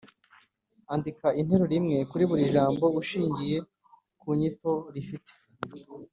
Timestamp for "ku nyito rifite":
4.19-5.31